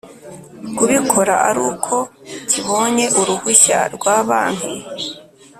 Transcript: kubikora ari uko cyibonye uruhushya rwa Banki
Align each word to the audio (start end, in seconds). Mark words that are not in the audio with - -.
kubikora 0.77 1.33
ari 1.49 1.61
uko 1.69 1.95
cyibonye 2.49 3.05
uruhushya 3.19 3.79
rwa 3.95 4.15
Banki 4.27 4.73